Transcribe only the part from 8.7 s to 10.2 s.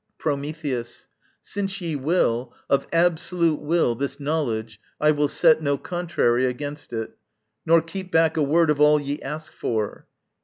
of all ye ask for.